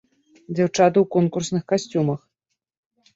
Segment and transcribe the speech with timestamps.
[0.55, 2.25] Дзяўчаты ў конкурсных касцюмах.